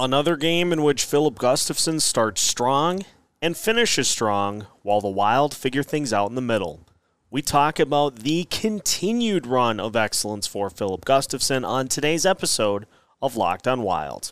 [0.00, 3.04] Another game in which Filip Gustavsson starts strong
[3.42, 6.86] and finishes strong while the Wild figure things out in the middle.
[7.32, 12.86] We talk about the continued run of excellence for Filip Gustavsson on today's episode
[13.20, 14.30] of Locked on Wild.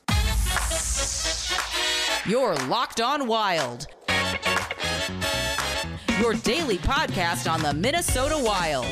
[2.24, 3.88] You're Locked on Wild.
[6.20, 8.86] Your daily podcast on the Minnesota Wild.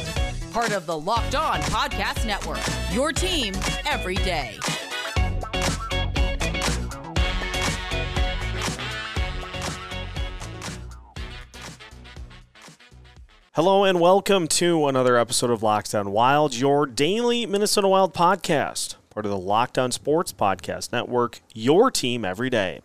[0.52, 2.58] Part of the Locked On Podcast Network.
[2.92, 3.54] Your team
[3.86, 4.58] every day.
[13.54, 18.96] Hello and welcome to another episode of Locked On Wild, your daily Minnesota Wild podcast,
[19.10, 22.80] part of the Locked On Sports Podcast Network, your team every day.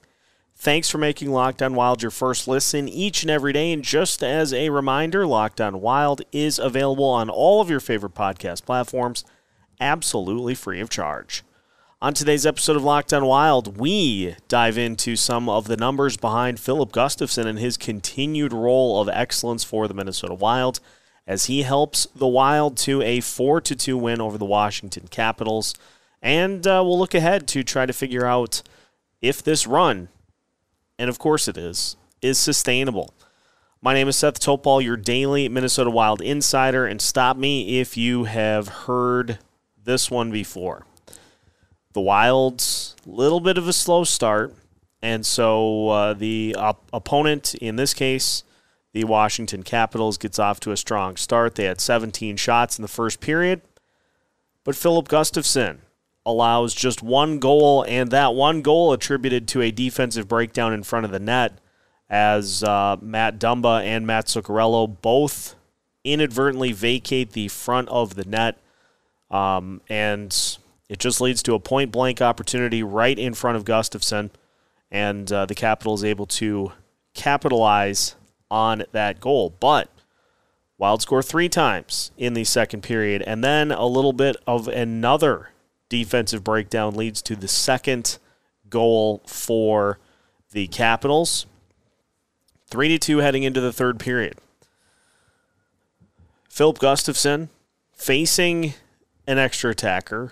[0.56, 3.72] Thanks for making Locked On Wild your first listen each and every day.
[3.72, 8.14] And just as a reminder, Locked On Wild is available on all of your favorite
[8.14, 9.26] podcast platforms,
[9.80, 11.42] absolutely free of charge.
[12.02, 16.58] On today's episode of Locked On Wild, we dive into some of the numbers behind
[16.58, 20.80] Filip Gustavsson and his continued role of excellence for the Minnesota Wild
[21.28, 25.76] as he helps the Wild to a 4 2 win over the Washington Capitals.
[26.22, 28.64] And uh, we'll look ahead to try to figure out
[29.22, 30.08] if this run,
[30.98, 33.14] and of course it is, is sustainable.
[33.82, 38.24] My name is Seth Topal, your daily Minnesota Wild insider, and stop me if you
[38.24, 39.40] have heard
[39.84, 40.86] this one before
[41.94, 44.54] the Wild's little bit of a slow start,
[45.02, 48.44] and so uh, the op- opponent in this case,
[48.94, 51.56] the Washington Capitals, gets off to a strong start.
[51.56, 53.62] They had 17 shots in the first period,
[54.64, 55.80] but Filip Gustavsson
[56.26, 61.06] allows just one goal, and that one goal attributed to a defensive breakdown in front
[61.06, 61.60] of the net,
[62.08, 65.56] as uh, Matt Dumba and Matt Zuccarello both
[66.04, 68.58] inadvertently vacate the front of the net.
[69.32, 70.36] Um, and
[70.90, 74.32] it just leads to a point blank opportunity right in front of Gustavsson,
[74.92, 76.74] and uh, the Capital is able to
[77.14, 78.16] capitalize
[78.52, 79.56] on that goal.
[79.60, 79.90] But
[80.80, 85.50] Wild score three times in the second period, and then a little bit of another
[85.90, 88.18] defensive breakdown leads to the second
[88.70, 90.00] goal for
[90.52, 91.46] the Capitals.
[92.68, 94.36] Three to two heading into the third period.
[96.48, 97.50] Filip Gustavsson
[97.94, 98.74] facing
[99.28, 100.32] an extra attacker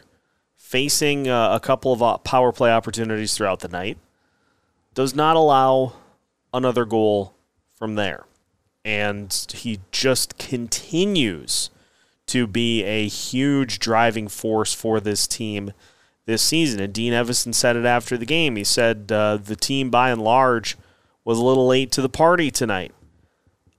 [0.68, 3.98] facing uh, a couple of uh, power play opportunities throughout the night,
[4.94, 5.94] does not allow
[6.54, 7.34] another goal
[7.74, 8.26] from there.
[8.84, 11.70] And he just continues
[12.26, 15.72] to be a huge driving force for this team
[16.26, 16.82] this season.
[16.82, 18.58] And Dean Evason said it after the game.
[18.58, 20.76] He said uh, the team, by and large,
[21.24, 22.94] was a little late to the party tonight,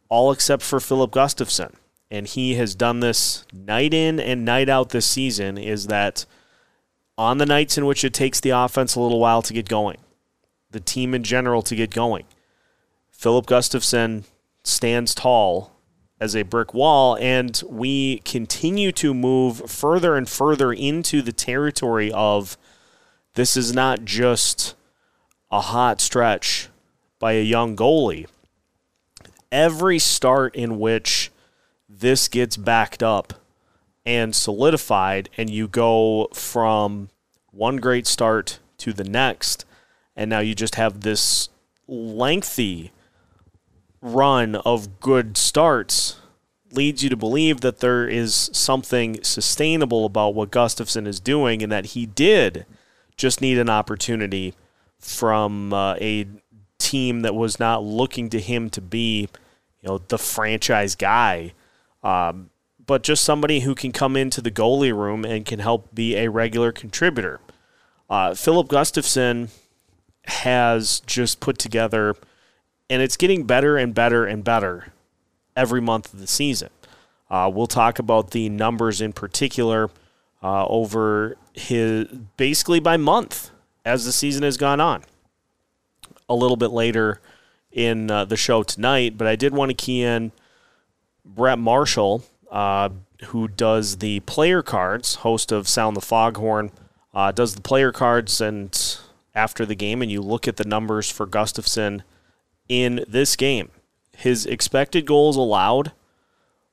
[0.09, 1.75] all except for Filip Gustavsson.
[2.11, 5.59] And he has done this night in and night out this season.
[5.59, 6.25] Is that
[7.19, 9.99] on the nights in which it takes the offense a little while to get going,
[10.71, 12.25] the team in general to get going.
[13.11, 14.23] Filip Gustavsson
[14.63, 15.73] stands tall
[16.21, 22.13] as a brick wall, and we continue to move further and further into the territory
[22.13, 22.57] of
[23.35, 24.77] this is not just
[25.51, 26.69] a hot stretch
[27.19, 28.27] by a young goalie.
[29.51, 31.33] Every start in which
[31.89, 33.35] this gets backed up
[34.09, 37.11] and solidified, and you go from
[37.51, 39.67] one great start to the next,
[40.17, 41.51] and now you just have this
[41.87, 42.91] lengthy
[44.01, 46.17] run of good starts
[46.73, 51.71] leads you to believe that there is something sustainable about what Gustavsson is doing and
[51.71, 52.65] that he did
[53.17, 54.55] just need an opportunity
[54.99, 56.27] from uh, a
[56.79, 59.29] team that was not looking to him to be,
[59.83, 61.53] you know, the franchise guy.
[62.03, 62.51] Um,
[62.89, 66.29] but just somebody who can come into the goalie room and can help be a
[66.29, 67.39] regular contributor.
[68.09, 69.51] Uh, Filip Gustavsson
[70.25, 72.17] has just put together,
[72.89, 74.87] and it's getting better and better and better
[75.55, 76.71] every month of the season.
[77.31, 79.91] Uh, we'll talk about the numbers in particular
[80.43, 82.07] uh, over his
[82.39, 83.51] basically by month
[83.85, 85.05] as the season has gone on.
[86.27, 87.21] A little bit later
[87.71, 90.33] in uh, the show tonight, but I did want to key in
[91.27, 92.91] Brett Marshall uh,
[93.27, 96.71] who does the player cards, host of Sound the Foghorn,
[97.15, 98.99] uh, does the player cards and
[99.35, 102.03] after the game, and you look at the numbers for Gustavsson
[102.69, 103.71] in this game.
[104.17, 105.93] His expected goals allowed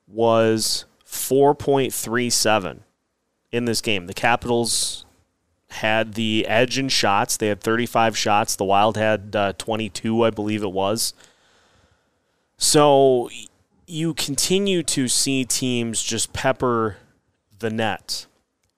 [0.06, 2.80] was 4.37
[3.52, 4.06] in this game.
[4.06, 5.04] The Capitals
[5.68, 7.36] had the edge in shots.
[7.36, 8.56] They had 35 shots.
[8.56, 11.14] The Wild had uh, 22, I believe it was.
[12.58, 13.30] So
[13.86, 16.96] you continue to see teams just pepper
[17.58, 18.26] the net.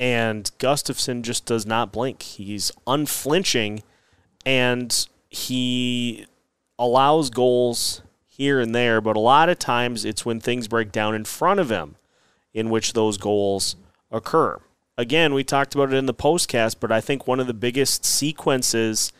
[0.00, 2.22] And Gustavsson just does not blink.
[2.22, 3.82] He's unflinching
[4.46, 6.26] and he
[6.78, 11.14] allows goals here and there, but a lot of times it's when things break down
[11.14, 11.96] in front of him
[12.54, 13.76] in which those goals
[14.10, 14.58] occur.
[14.96, 18.04] Again, we talked about it in the postcast, but I think one of the biggest
[18.04, 19.12] sequences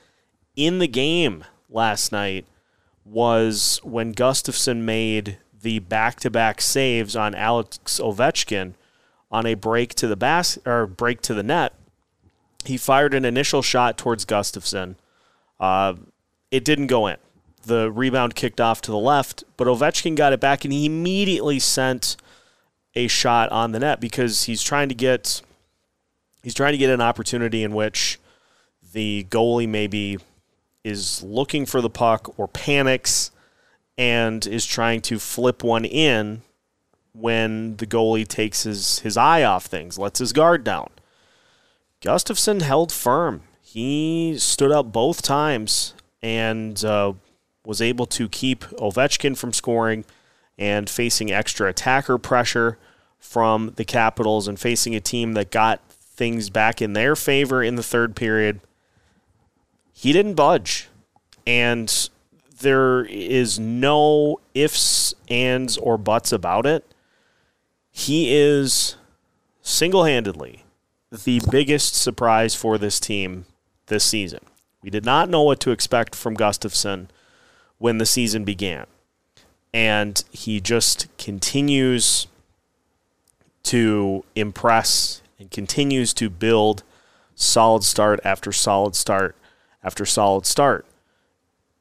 [0.55, 2.46] in the game last night
[3.05, 8.75] was when Gustavsson made the back-to-back saves on Alex Ovechkin
[9.31, 11.75] on a break to the bas- or break to the net.
[12.64, 14.96] He fired an initial shot towards Gustavsson.
[15.60, 15.94] Uh,
[16.50, 17.16] it didn't go in.
[17.64, 21.58] The rebound kicked off to the left, but Ovechkin got it back and he immediately
[21.58, 22.16] sent
[22.94, 25.43] a shot on the net because he's trying to get
[26.43, 28.19] he's trying to get an opportunity in which
[28.93, 30.19] the goalie maybe
[30.82, 33.31] is looking for the puck or panics
[33.99, 36.43] and is trying to flip one in
[37.12, 40.89] when the goalie takes his, his eye off things, lets his guard down.
[42.00, 43.43] Gustavsson held firm.
[43.61, 47.15] He stood up both times and uh,
[47.67, 50.05] was able to keep Ovechkin from scoring
[50.56, 52.79] and facing extra attacker pressure
[53.19, 57.75] from the Capitals and facing a team that got things back in their favor in
[57.75, 58.61] the third period.
[59.93, 60.89] He didn't budge.
[61.47, 62.09] And
[62.60, 66.84] there is no ifs, ands, or buts about it.
[67.90, 68.96] He is
[69.62, 70.64] single handedly
[71.10, 73.46] the biggest surprise for this team
[73.87, 74.40] this season.
[74.82, 77.08] We did not know what to expect from Gustavsson
[77.78, 78.87] when the season began.
[79.72, 82.26] And he just continues
[83.64, 86.82] to impress and continues to build
[87.34, 89.37] solid start after solid start
[89.82, 90.84] after solid start.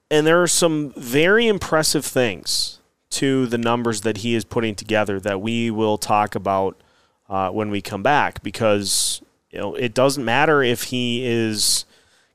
[0.09, 5.19] And there are some very impressive things to the numbers that he is putting together
[5.19, 6.77] that we will talk about
[7.29, 11.85] uh, when we come back because you know it doesn't matter if he is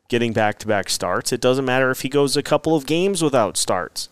[0.09, 1.33] getting back-to-back starts.
[1.33, 4.11] It doesn't matter if he goes a couple of games without starts.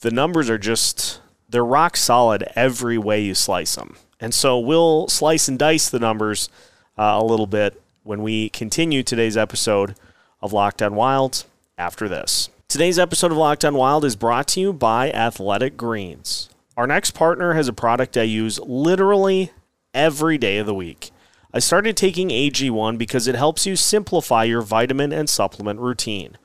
[0.00, 3.96] The numbers are just they're rock solid every way you slice them.
[4.20, 6.50] And so we'll slice and dice the numbers
[6.98, 9.94] uh, a little bit when we continue today's episode
[10.42, 11.46] of Locked On Wilds
[11.78, 12.50] after this.
[12.68, 16.50] Today's episode of Locked On Wild is brought to you by Athletic Greens.
[16.76, 19.52] Our next partner has a product I use literally
[19.94, 21.10] every day of the week.
[21.50, 26.36] I started taking AG1 because it helps you simplify your vitamin and supplement routine.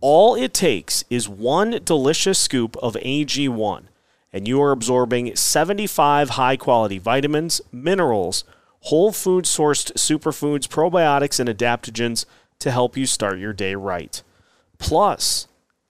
[0.00, 3.84] All it takes is one delicious scoop of AG1,
[4.32, 8.42] and you are absorbing 75 high quality vitamins, minerals,
[8.80, 12.24] whole food sourced superfoods, probiotics, and adaptogens
[12.58, 14.24] to help you start your day right.
[14.78, 15.46] Plus,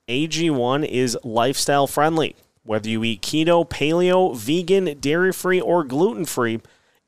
[0.08, 2.34] AG1 is lifestyle friendly.
[2.64, 6.60] Whether you eat keto, paleo, vegan, dairy free, or gluten free,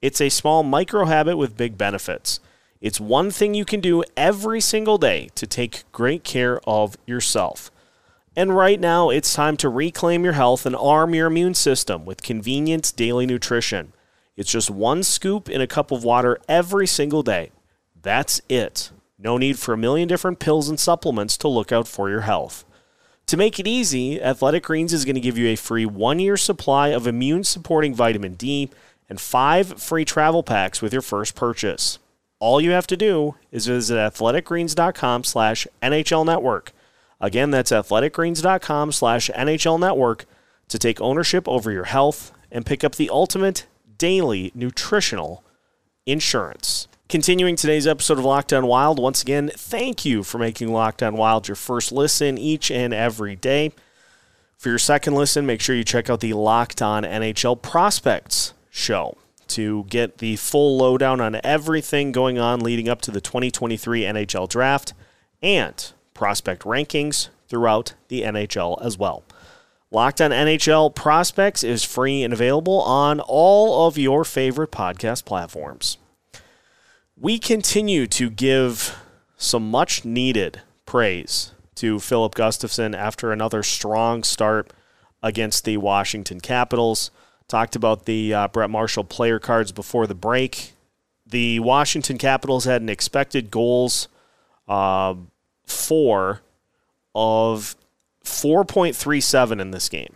[0.03, 2.41] it's a small micro habit with big benefits.
[2.81, 7.71] It's one thing you can do every single day to take great care of yourself.
[8.37, 12.23] And right now, it's time to reclaim your health and arm your immune system with
[12.23, 13.93] convenient daily nutrition.
[14.37, 17.51] It's just one scoop in a cup of water every single day.
[18.01, 18.91] That's it.
[19.19, 22.65] No need for a million different pills and supplements to look out for your health.
[23.31, 26.37] To make it easy, Athletic Greens is going to give you a free one year
[26.37, 28.71] supply of immune supporting vitamin D
[29.09, 32.01] and five free travel packs with your first purchase.
[32.41, 36.73] All you have to do is visit athleticgreens.com slash NHL network.
[37.21, 40.25] Again, that's athleticgreens.com slash NHL network
[40.67, 43.65] to take ownership over your health and pick up the ultimate
[43.97, 45.45] daily nutritional
[46.05, 46.89] insurance.
[47.11, 51.17] Continuing today's episode of Locked On Wild, once again, thank you for making Locked On
[51.17, 53.73] Wild your first listen each and every day.
[54.57, 59.19] For your second listen, make sure you check out the Locked On NHL Prospects show
[59.49, 64.49] to get the full lowdown on everything going on leading up to the 2023 NHL
[64.49, 64.95] draft
[65.43, 69.25] and prospect rankings throughout the NHL as well.
[69.91, 75.99] Locked on NHL Prospects is free and available on all of your favorite podcast platforms.
[77.23, 78.97] We continue to give
[79.37, 84.73] some much needed praise to Filip Gustavsson after another strong start
[85.23, 87.11] against the Washington Capitals.
[87.47, 90.73] Talked about the uh, Brett Marshall player cards before the break.
[91.27, 94.09] The Washington Capitals had an expected goals
[94.67, 95.15] uh,
[95.67, 96.41] four
[97.15, 97.77] of
[98.25, 100.15] 4.37 in this game.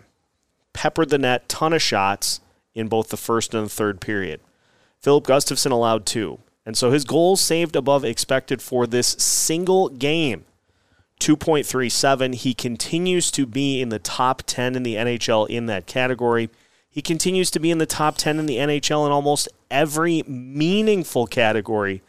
[0.72, 2.40] Peppered the net, ton of shots
[2.74, 4.40] in both the first and the third period.
[5.02, 6.38] Filip Gustavsson allowed two.
[6.66, 10.44] And so his goals saved above expected for this single game.
[11.20, 12.34] 2.37.
[12.34, 16.50] He continues to be in the top 10 in the NHL in that category.
[16.90, 21.26] He continues to be in the top 10 in the NHL in almost every meaningful
[21.26, 22.02] category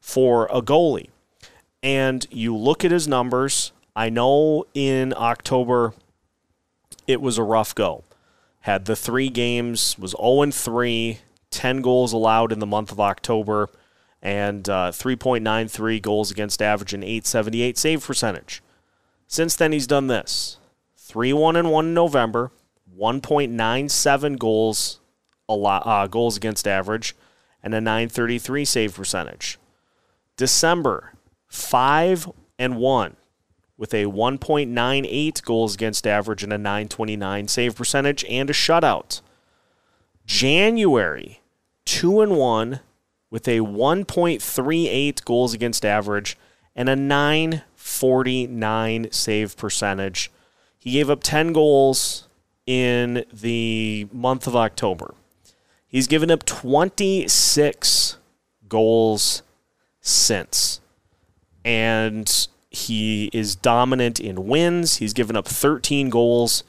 [0.00, 1.10] for a goalie.
[1.82, 5.92] And you look at his numbers I know in October
[7.08, 8.04] it was a rough go.
[8.60, 11.18] Had the three games, was 0 3,
[11.50, 13.68] 10 goals allowed in the month of October,
[14.22, 18.62] and uh, 3.93 goals against average and 878 save percentage.
[19.26, 20.58] Since then, he's done this
[20.96, 22.50] 3 1 and 1 in November,
[22.98, 25.00] 1.97 goals,
[25.48, 27.14] a uh, goals against average,
[27.62, 29.58] and a 933 save percentage.
[30.36, 31.12] December,
[31.48, 33.16] 5 and 1
[33.76, 39.20] with a 1.98 goals against average and a 929 save percentage and a shutout.
[40.26, 41.40] January,
[41.86, 42.80] 2 and 1
[43.30, 46.36] with a 1.38 goals against average
[46.74, 50.30] and a 949 save percentage.
[50.78, 52.28] He gave up 10 goals
[52.66, 55.14] in the month of October.
[55.86, 58.18] He's given up 26
[58.68, 59.42] goals
[60.00, 60.80] since.
[61.64, 64.96] And he is dominant in wins.
[64.96, 66.62] He's given up 13 goals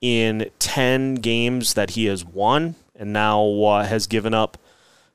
[0.00, 4.56] in 10 games that he has won, and now uh, has given up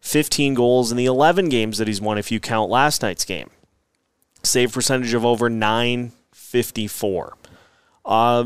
[0.05, 3.49] 15 goals in the 11 games that he's won, if you count last night's game.
[4.43, 7.35] Save percentage of over 954.
[8.05, 8.45] Uh,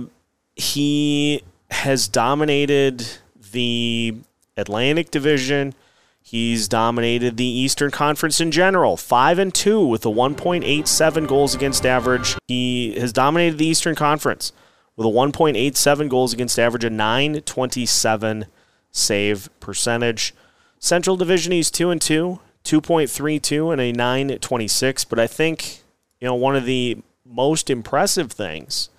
[0.56, 3.06] he has dominated
[3.51, 4.16] the
[4.56, 5.74] Atlantic Division.
[6.22, 11.86] He's dominated the Eastern Conference in general, 5 and 2 with a 1.87 goals against
[11.86, 12.38] average.
[12.48, 14.54] He has dominated the Eastern Conference
[14.96, 18.46] with a 1.87 goals against average, a 927
[18.92, 20.34] save percentage.
[20.80, 25.84] Central Division he's 2 and 2, 2.32 and a 926, but I think
[26.20, 28.90] you know one of the most impressive things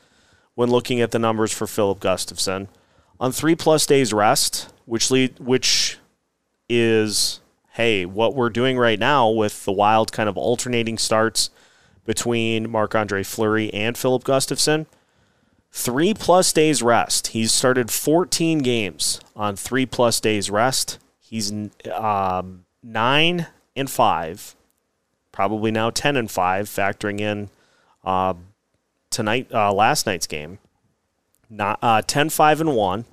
[0.55, 2.69] when looking at the numbers for Filip Gustavsson
[3.19, 5.99] on 3 plus days rest, which lead which
[6.69, 7.41] is
[7.75, 11.51] hey, what we're doing right now with the Wild kind of alternating starts
[12.05, 14.87] between Marc Andre Fleury and Filip Gustavsson.
[15.73, 17.29] Three plus days rest.
[17.29, 20.99] He's started 14 games on three plus days rest.
[21.31, 21.53] He's
[21.95, 23.47] um, nine
[23.77, 24.57] and five,
[25.31, 27.51] probably now 10 and five, factoring in
[28.05, 28.35] uh,
[29.11, 30.59] tonight, uh, last night's game.
[31.49, 33.05] Not uh, 10 5 and 1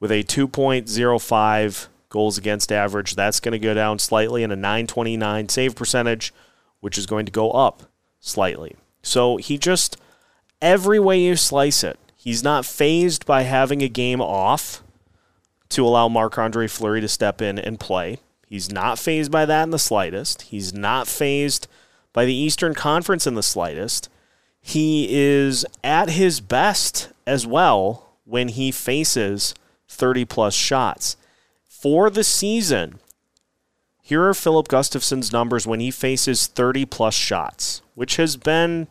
[0.00, 3.14] with a 2.05 goals against average.
[3.14, 6.32] That's going to go down slightly and a 929 save percentage,
[6.80, 7.82] which is going to go up
[8.20, 8.74] slightly.
[9.02, 9.98] So he just,
[10.62, 14.82] every way you slice it, he's not fazed by having a game off
[15.74, 18.18] to allow Marc Andre Fleury to step in and play.
[18.46, 20.42] He's not fazed by that in the slightest.
[20.42, 21.66] He's not fazed
[22.12, 24.08] by the Eastern Conference in the slightest.
[24.60, 29.54] He is at his best as well when he faces
[29.88, 31.16] 30 plus shots
[31.84, 32.98] for the season,
[34.00, 38.88] here are Filip Gustavsson's numbers when he faces 30 plus shots, which has been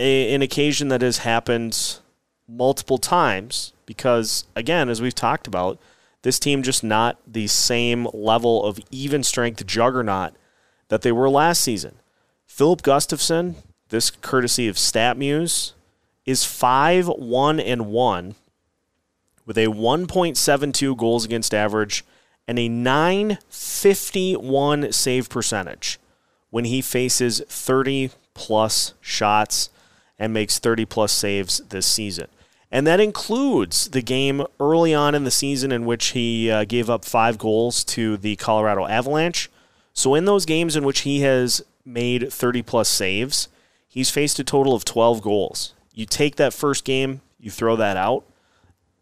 [0.00, 2.00] a, an occasion that has happened
[2.48, 5.78] multiple times because, again, as we've talked about,
[6.22, 10.32] this team just not the same level of even strength juggernaut
[10.88, 11.96] that they were last season.
[12.46, 13.56] Filip Gustavsson,
[13.90, 15.72] this courtesy of StatMuse,
[16.24, 18.34] is 5 1 and 1
[19.44, 22.02] with a 1.72 goals against average
[22.48, 25.98] and a 951 save percentage
[26.48, 29.68] when he faces 30 plus shots
[30.18, 32.28] and makes 30 plus saves this season.
[32.72, 36.88] And that includes the game early on in the season in which he uh, gave
[36.88, 39.50] up five goals to the Colorado Avalanche.
[39.92, 43.48] So, in those games in which he has made 30 plus saves,
[43.86, 45.74] he's faced a total of 12 goals.
[45.92, 48.24] You take that first game, you throw that out,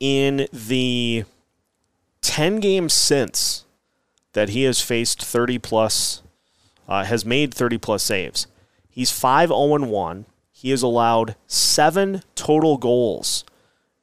[0.00, 1.24] in the
[2.22, 3.66] 10 games since
[4.32, 6.22] that he has faced 30 plus,
[6.88, 8.48] uh, has made 30 plus saves,
[8.88, 10.26] he's 5 0 1.
[10.50, 13.44] He has allowed seven total goals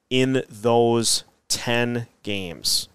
[0.10, 2.88] in those 10 games.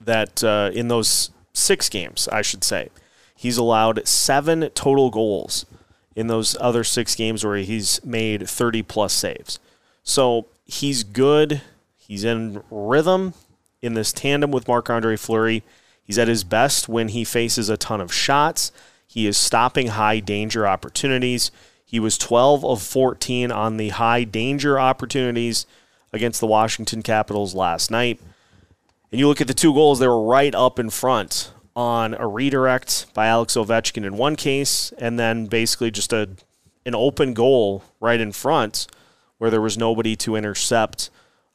[0.00, 2.88] That, uh, in those six games, I should say.
[3.36, 5.66] He's allowed seven total goals
[6.14, 9.58] in those other six games where he's made 30 plus saves.
[10.02, 11.62] So he's good.
[11.96, 13.34] He's in rhythm
[13.80, 15.62] in this tandem with Marc Andre Fleury.
[16.04, 18.72] He's at his best when he faces a ton of shots.
[19.06, 21.50] He is stopping high danger opportunities.
[21.92, 25.66] He was 12 of 14 on the high danger opportunities
[26.10, 28.18] against the Washington Capitals last night.
[29.10, 32.26] And you look at the two goals, they were right up in front on a
[32.26, 36.30] redirect by Alex Ovechkin in one case, and then basically just a
[36.86, 38.86] an open goal right in front
[39.36, 41.10] where there was nobody to intercept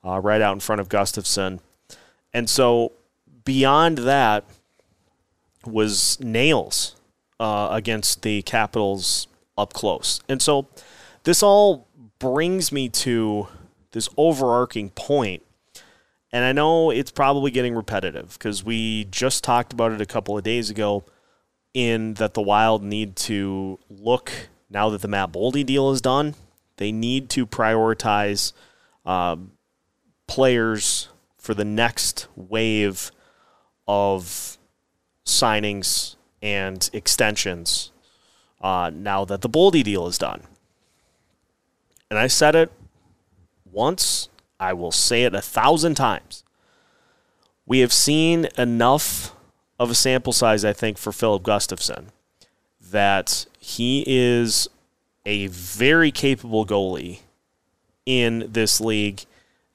[0.05, 1.59] uh, right out in front of Gustavsson.
[2.31, 2.91] And so
[3.43, 4.45] beyond that
[5.65, 6.95] was nails
[7.39, 9.27] uh, against the Capitals
[9.57, 10.21] up close.
[10.29, 10.67] And so
[11.23, 11.87] this all
[12.19, 13.47] brings me to
[13.91, 15.43] this overarching point,
[16.31, 20.37] and I know it's probably getting repetitive because we just talked about it a couple
[20.37, 21.03] of days ago.
[21.73, 24.31] In that the Wild need to look
[24.69, 26.33] now that the Matt Boldy deal is done,
[26.77, 28.53] they need to prioritize
[29.05, 29.51] um,
[30.27, 33.11] players for the next wave
[33.87, 34.57] of
[35.25, 37.91] signings and extensions
[38.61, 40.41] uh, now that the Boldy deal is done.
[42.09, 42.71] And I said it
[43.71, 46.43] once, I will say it a thousand times.
[47.65, 49.33] We have seen enough
[49.79, 52.05] of a sample size, I think, for Filip Gustavsson
[52.91, 54.69] that he is
[55.25, 57.19] a very capable goalie
[58.05, 59.25] in this league.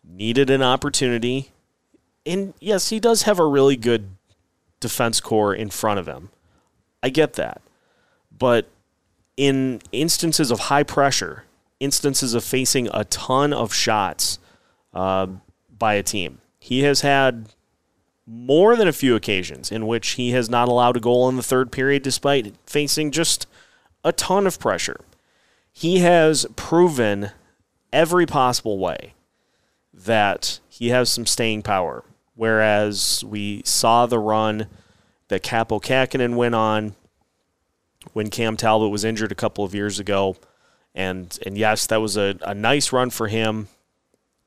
[0.03, 1.51] Needed an opportunity.
[2.25, 4.09] And yes, he does have a really good
[4.81, 6.31] defense corps in front of him.
[7.03, 7.61] I get that.
[8.39, 8.69] But
[9.37, 11.45] in instances of high pressure,
[11.81, 14.39] instances of facing a ton of shots
[14.95, 15.27] uh,
[15.77, 17.49] by a team, he has had
[18.27, 21.43] more than a few occasions in which he has not allowed a goal in the
[21.43, 23.47] third period despite facing just
[24.05, 25.01] a ton of pressure.
[25.73, 27.31] He has proven
[27.93, 29.15] every possible way
[29.93, 32.05] that he has some staying power.
[32.35, 34.67] Whereas we saw the run
[35.29, 36.95] that Kaapo Kähkönen went on
[38.13, 40.37] when Cam Talbot was injured a couple of years ago.
[40.95, 43.69] And and yes, that was a, a nice run for him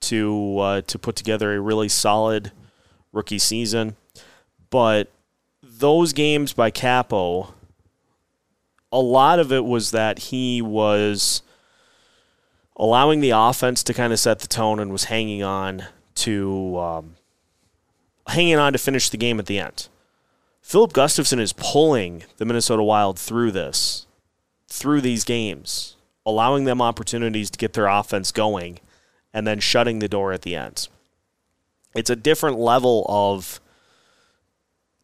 [0.01, 2.51] to uh, to put together a really solid
[3.11, 3.95] rookie season.
[4.69, 5.11] But
[5.63, 7.53] those games by Kaapo,
[8.91, 11.41] a lot of it was that he was
[12.77, 15.85] allowing the offense to kind of set the tone and was hanging on
[16.15, 17.15] to um,
[18.27, 19.87] hanging on to finish the game at the end.
[20.65, 24.07] Filip Gustavsson is pulling the Minnesota Wild through this,
[24.67, 25.95] through these games,
[26.25, 28.79] allowing them opportunities to get their offense going,
[29.31, 30.87] and then shutting the door at the end.
[31.95, 33.61] It's a different level of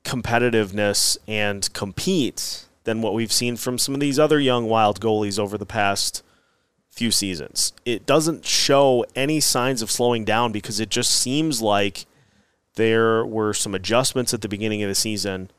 [0.03, 5.37] competitiveness and compete than what we've seen from some of these other young Wild goalies
[5.37, 6.23] over the past
[6.89, 7.71] few seasons.
[7.85, 12.07] It doesn't show any signs of slowing down because it just seems like
[12.81, 15.51] there were some adjustments at the beginning of the season,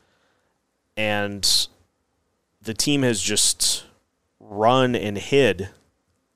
[0.97, 1.69] and
[2.61, 3.85] the team has just
[4.41, 5.69] run and hid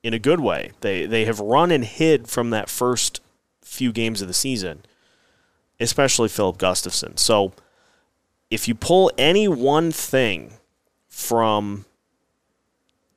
[0.02, 0.72] in a good way.
[0.80, 3.20] They they have run and hid from that first
[3.62, 4.84] few games of the season,
[5.78, 7.20] especially Filip Gustavsson.
[7.20, 7.52] So
[8.50, 10.54] if you pull any one thing
[11.10, 11.84] from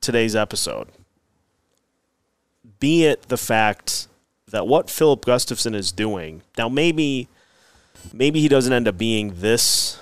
[0.01, 0.89] today's episode,
[2.81, 4.09] be it the fact
[4.49, 7.29] that what Filip Gustavsson is doing now, maybe
[8.13, 10.01] maybe he doesn't end up being this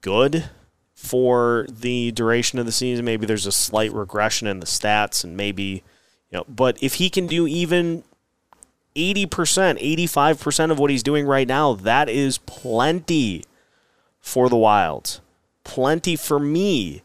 [0.00, 0.50] good
[0.94, 3.04] for the duration of the season.
[3.04, 5.82] Maybe there's a slight regression in the stats, and maybe
[6.30, 6.44] you know.
[6.48, 8.04] But if he can do even
[8.94, 13.44] eighty percent, eighty-five percent of what he's doing right now, that is plenty
[14.20, 15.20] for the Wild.
[15.64, 17.02] Plenty for me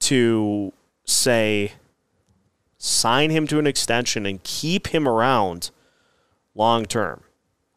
[0.00, 0.72] to
[1.04, 1.72] say
[2.76, 5.70] sign him to an extension and keep him around
[6.54, 7.22] long term.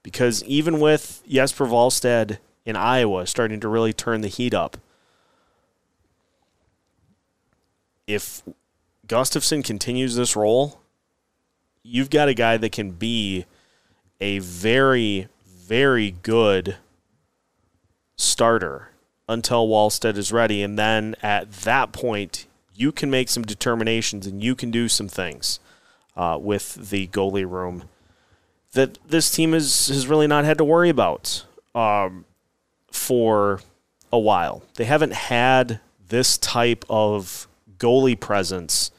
[0.03, 4.77] Because even with Jesper Wallstedt in Iowa starting to really turn the heat up,
[8.07, 8.43] if
[9.07, 10.81] Gustavsson continues this role,
[11.83, 13.45] you've got a guy that can be
[14.19, 16.77] a very, very good
[18.15, 18.89] starter
[19.27, 20.61] until Wallstedt is ready.
[20.61, 25.07] And then at that point, you can make some determinations and you can do some
[25.07, 25.59] things
[26.15, 27.83] uh, with the goalie room
[28.73, 32.25] that this team is, has really not had to worry about um,
[32.91, 33.61] for
[34.11, 34.63] a while.
[34.75, 38.91] They haven't had this type of goalie presence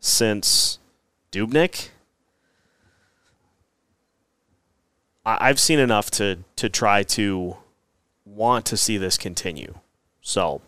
[0.00, 0.78] since
[1.32, 1.88] Dubnyk.
[5.24, 7.56] I've seen enough to to try to
[8.24, 9.74] want to see this continue.
[10.20, 10.60] So,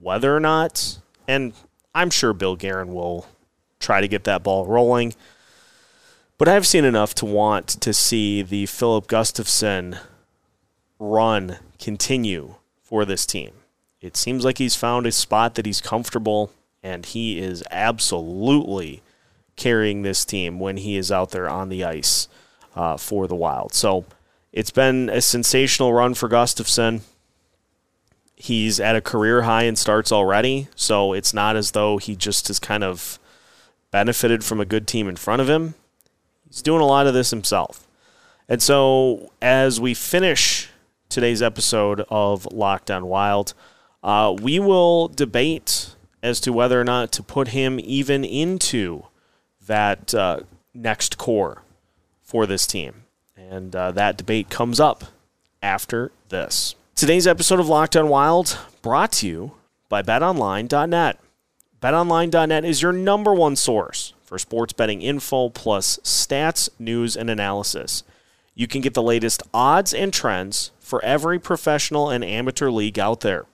[0.00, 1.52] whether or not, and
[1.94, 3.26] I'm sure Bill Guerin will
[3.78, 5.14] try to get that ball rolling,
[6.40, 9.98] but I've seen enough to want to see the Filip Gustavsson
[10.98, 13.50] run continue for this team.
[14.00, 16.50] It seems like he's found a spot that he's comfortable,
[16.82, 19.02] and he is absolutely
[19.56, 22.26] carrying this team when he is out there on the ice
[22.74, 23.74] uh, for the Wild.
[23.74, 24.06] So
[24.50, 27.02] it's been a sensational run for Gustavsson.
[28.34, 32.48] He's at a career high in starts already, so it's not as though he just
[32.48, 33.18] has kind of
[33.90, 35.74] benefited from a good team in front of him.
[36.50, 37.86] He's doing a lot of this himself.
[38.48, 40.68] And so as we finish
[41.08, 43.54] today's episode of Locked On Wild,
[44.02, 49.04] uh, we will debate as to whether or not to put him even into
[49.66, 50.40] that uh,
[50.74, 51.62] next core
[52.22, 53.04] for this team.
[53.36, 55.04] And uh, that debate comes up
[55.62, 56.74] after this.
[56.96, 59.52] Today's episode of Locked On Wild brought to you
[59.88, 61.18] by betonline.net.
[61.80, 68.04] BetOnline.net is your number one source for sports betting info plus stats, news, and analysis.
[68.54, 73.22] You can get the latest odds and trends for every professional and amateur league out
[73.22, 73.46] there.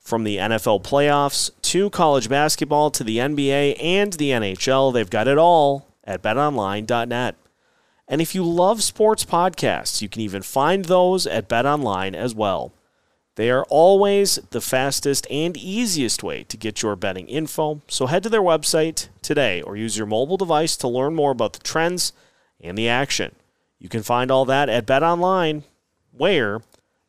[0.00, 5.28] From the NFL playoffs to college basketball to the NBA and the NHL, they've got
[5.28, 7.36] it all at betonline.net.
[8.08, 12.72] And if you love sports podcasts, you can even find those at BetOnline as well.
[13.38, 18.24] They are always the fastest and easiest way to get your betting info, so head
[18.24, 22.12] to their website today or use your mobile device to learn more about the trends
[22.60, 23.36] and the action.
[23.78, 25.62] You can find all that at BetOnline,
[26.10, 26.62] where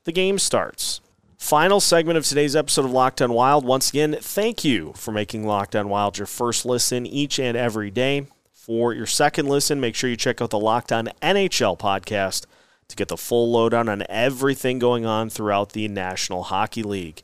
[0.04, 1.02] the game starts.
[1.40, 3.66] Final segment of today's episode of Locked On Wild.
[3.66, 7.90] Once again, thank you for making Locked On Wild your first listen each and every
[7.90, 8.28] day.
[8.54, 12.46] For your second listen, make sure you check out the Locked On NHL podcast
[12.90, 17.24] to get the full lowdown on everything going on throughout the National Hockey League.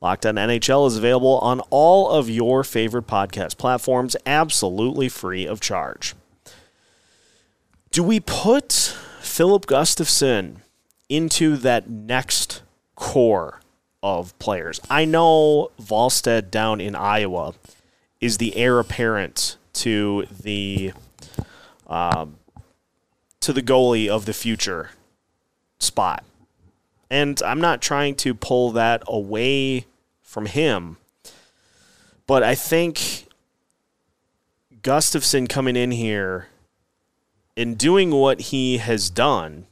[0.00, 5.60] Locked On NHL is available on all of your favorite podcast platforms, absolutely free of
[5.60, 6.14] charge.
[7.90, 8.72] Do we put
[9.20, 10.56] Filip Gustavsson
[11.10, 12.62] into that next
[12.94, 13.60] core
[14.02, 14.80] of players?
[14.88, 17.54] I know Wallstedt down in Iowa
[18.22, 20.92] is the heir apparent to the
[21.86, 22.36] um,
[23.40, 24.90] to the goalie of the future
[25.80, 26.24] spot.
[27.10, 29.86] And I'm not trying to pull that away
[30.22, 30.96] from him,
[32.26, 33.26] but I think
[34.82, 36.46] Gustavsson coming in here
[37.56, 39.66] and doing what he has done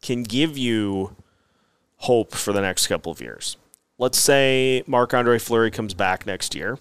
[0.00, 1.16] can give you
[1.96, 3.56] hope for the next couple of years.
[3.98, 6.78] Let's say Marc Andre Fleury comes back next year.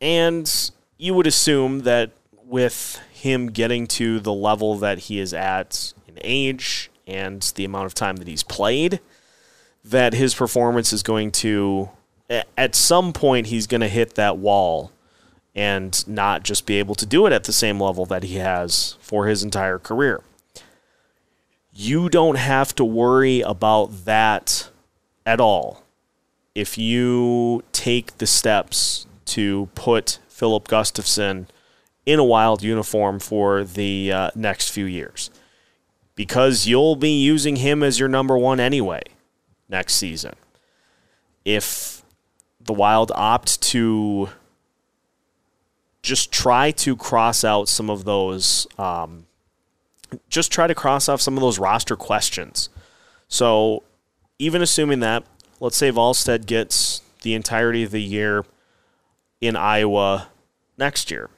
[0.00, 2.10] And you would assume that
[2.44, 7.94] with him getting to the level that he is at age and the amount of
[7.94, 9.00] time that he's played,
[9.84, 11.90] that his performance is going to,
[12.56, 14.92] at some point, he's going to hit that wall
[15.54, 18.96] and not just be able to do it at the same level that he has
[19.00, 20.22] for his entire career.
[21.72, 24.70] You don't have to worry about that
[25.26, 25.82] at all
[26.54, 31.46] if you take the steps to put Filip Gustavsson
[32.06, 35.30] in a wild uniform for the uh, next few years
[36.20, 39.00] because you'll be using him as your number one anyway
[39.70, 40.34] next season.
[41.46, 42.04] If
[42.60, 44.28] the Wild opt to
[46.02, 49.28] just try to cross out some of those, um,
[50.28, 52.68] just try to cross off some of those roster questions.
[53.26, 53.82] So,
[54.38, 55.24] even assuming that,
[55.58, 58.44] let's say Wallstedt gets the entirety of the year
[59.40, 60.28] in Iowa
[60.76, 61.30] next year,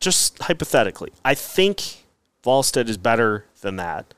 [0.00, 2.01] just hypothetically, I think
[2.44, 4.14] Wallstedt is better than that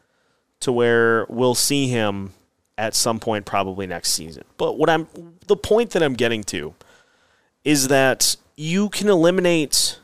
[0.61, 2.33] to where we'll see him
[2.77, 4.45] at some point probably next season.
[4.57, 5.09] But what I'm
[5.47, 6.75] the point that I'm getting to
[7.65, 9.99] is that you can eliminate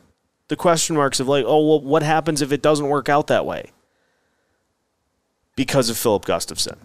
[0.49, 3.47] the question marks of like, oh, well, what happens if it doesn't work out that
[3.47, 3.71] way?
[5.57, 6.77] Because of Filip Gustavsson.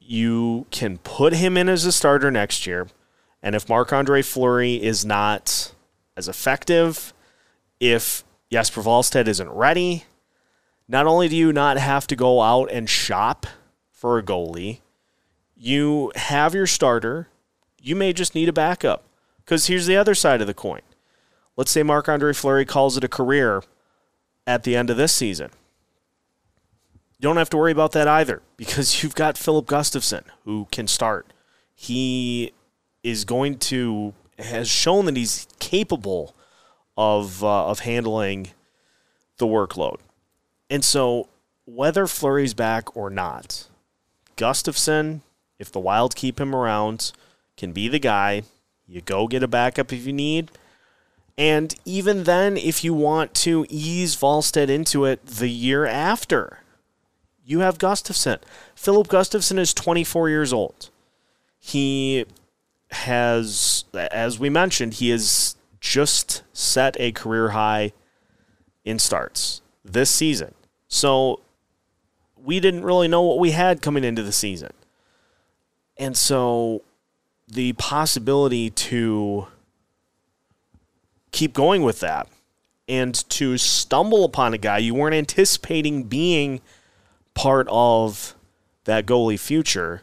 [0.00, 2.88] You can put him in as a starter next year,
[3.42, 5.72] and if Marc Andre Fleury is not
[6.16, 7.12] as effective,
[7.80, 10.04] if Jesper Wallstedt isn't ready,
[10.88, 13.46] not only do you not have to go out and shop
[13.90, 14.80] for a goalie,
[15.56, 17.28] you have your starter.
[17.80, 19.04] You may just need a backup.
[19.44, 20.80] Because here's the other side of the coin.
[21.56, 23.62] Let's say Marc Andre Fleury calls it a career
[24.46, 25.50] at the end of this season.
[27.18, 30.88] You don't have to worry about that either because you've got Filip Gustavsson who can
[30.88, 31.32] start.
[31.74, 32.52] He
[33.02, 36.34] is going to has shown that he's capable
[36.96, 38.50] of uh, of handling
[39.38, 39.98] the workload.
[40.72, 41.28] And so,
[41.66, 43.66] whether Fleury's back or not,
[44.38, 45.20] Gustavsson,
[45.58, 47.12] if the Wild keep him around,
[47.58, 48.44] can be the guy.
[48.86, 50.50] You go get a backup if you need.
[51.36, 56.60] And even then, if you want to ease Wallstedt into it the year after,
[57.44, 58.38] you have Gustavsson.
[58.74, 60.88] Filip Gustavsson is 24 years old.
[61.58, 62.24] He
[62.92, 67.92] has, as we mentioned, he has just set a career high
[68.86, 70.54] in starts this season.
[70.92, 71.40] So
[72.36, 74.74] we didn't really know what we had coming into the season.
[75.96, 76.82] And so
[77.48, 79.46] the possibility to
[81.30, 82.28] keep going with that
[82.86, 86.60] and to stumble upon a guy you weren't anticipating being
[87.32, 88.34] part of
[88.84, 90.02] that goalie future,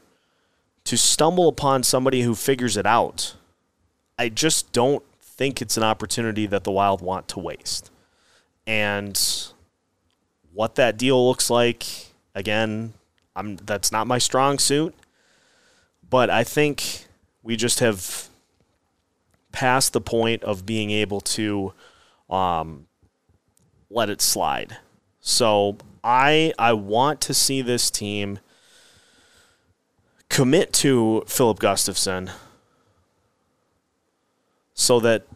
[0.85, 3.35] to stumble upon somebody who figures it out,
[4.17, 7.91] I just don't think it's an opportunity that the Wild want to waste.
[8.65, 9.21] And
[10.53, 11.85] what that deal looks like,
[12.35, 12.93] again,
[13.35, 14.93] I'm that's not my strong suit.
[16.09, 17.05] But I think
[17.43, 18.29] we just have
[19.51, 21.73] passed the point of being able to
[22.29, 22.87] um,
[23.89, 24.77] let it slide.
[25.19, 28.39] So I I want to see this team
[30.29, 32.31] commit to Filip Gustavsson
[34.73, 35.27] so that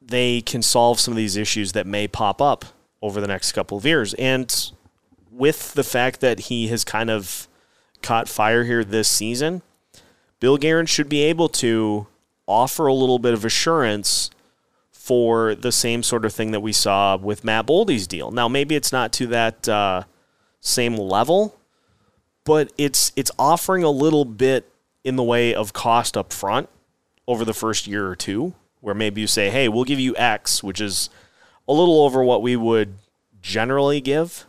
[0.00, 2.64] they can solve some of these issues that may pop up
[3.04, 4.14] over the next couple of years.
[4.14, 4.72] And
[5.30, 7.46] with the fact that he has kind of
[8.00, 9.60] caught fire here this season,
[10.40, 12.06] Bill Guerin should be able to
[12.46, 14.30] offer a little bit of assurance
[14.90, 18.30] for the same sort of thing that we saw with Matt Boldy's deal.
[18.30, 20.04] Now, maybe it's not to that uh,
[20.62, 21.58] same level,
[22.44, 24.66] but it's it's offering a little bit
[25.04, 26.70] in the way of cost up front
[27.28, 30.62] over the first year or two, where maybe you say, "Hey, we'll give you X,"
[30.62, 31.10] which is
[31.68, 32.94] a little over what we would
[33.42, 34.46] generally give.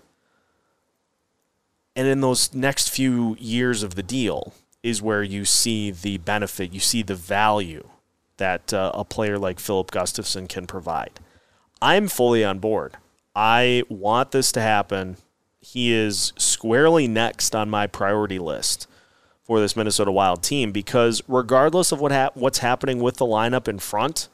[1.95, 6.73] And in those next few years of the deal is where you see the benefit,
[6.73, 7.88] you see the value
[8.38, 11.19] that uh, a player like Filip Gustavsson can provide.
[11.82, 12.97] I'm fully on board.
[13.34, 15.17] I want this to happen
[15.65, 18.88] he is squarely next on my priority list
[19.41, 23.67] for this Minnesota Wild team because regardless of what hap- what's happening with the lineup
[23.67, 24.30] in front,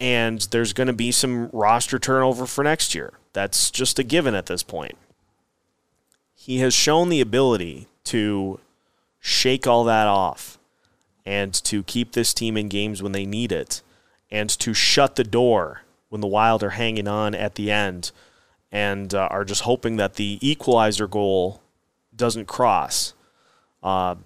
[0.00, 3.14] and there's going to be some roster turnover for next year.
[3.32, 4.96] That's just a given at this point.
[6.34, 8.60] He has shown the ability to
[9.18, 10.58] shake all that off
[11.24, 13.82] and to keep this team in games when they need it
[14.30, 18.12] and to shut the door when the Wild are hanging on at the end
[18.70, 21.62] and uh, are just hoping that the equalizer goal
[22.14, 23.14] doesn't cross
[23.82, 24.16] uh,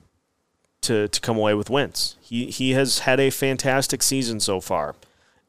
[0.81, 2.17] to to come away with wins.
[2.21, 4.95] He he has had a fantastic season so far,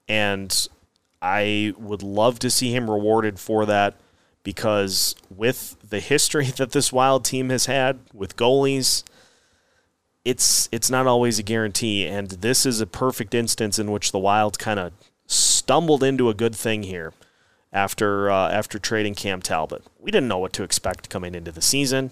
[0.10, 0.68] and
[1.22, 3.96] I would love to see him rewarded for that
[4.44, 9.04] because with the history that this Wild team has had with goalies,
[10.26, 14.20] it's it's not always a guarantee, and this is a perfect instance in which the
[14.20, 14.92] Wild kind of
[15.28, 17.14] stumbled into a good thing here
[17.72, 19.84] after uh, after trading Cam Talbot.
[20.00, 22.12] We didn't know what to expect coming into the season.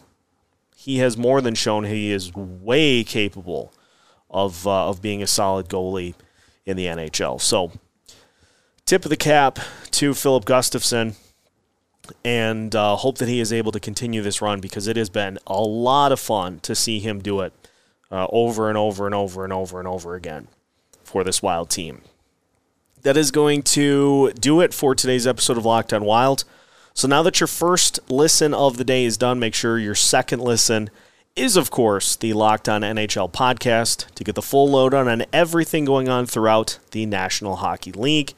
[0.75, 3.73] He has more than shown he is way capable
[4.29, 6.13] of uh, of being a solid goalie
[6.65, 7.41] in the NHL.
[7.41, 7.71] So,
[8.88, 9.60] tip of the cap
[9.91, 11.15] to Filip Gustavsson
[12.23, 15.38] and uh, hope that he is able to continue this run because it has been
[15.45, 17.52] a lot of fun to see him do it
[18.10, 20.47] uh, over and over and over and over and over again
[21.04, 22.02] for this Wild team
[23.02, 26.45] that is going to do it for today's episode of Locked On Wild.
[26.93, 30.39] So now that your first listen of the day is done, make sure your second
[30.39, 30.89] listen
[31.36, 35.28] is, of course, the Locked On NHL podcast to get the full load on and
[35.34, 38.34] everything going on throughout the National Hockey League.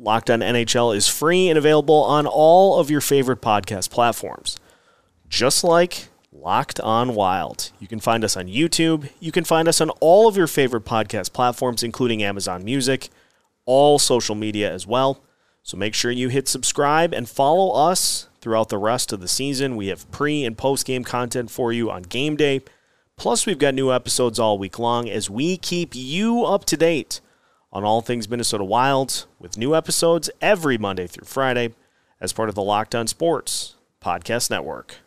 [0.00, 4.58] Locked On NHL is free and available on all of your favorite podcast platforms.
[5.28, 7.70] Just like Locked On Wild.
[7.78, 9.10] You can find us on YouTube.
[9.20, 13.10] You can find us on all of your favorite podcast platforms, including Amazon Music
[13.66, 15.22] all social media as well.
[15.62, 19.76] So make sure you hit subscribe and follow us throughout the rest of the season.
[19.76, 22.62] We have pre and post game content for you on game day.
[23.16, 27.20] Plus, we've got new episodes all week long as we keep you up to date
[27.72, 31.74] on all things Minnesota Wild with new episodes every Monday through Friday
[32.20, 35.00] as part of the Locked On Sports Podcast Network.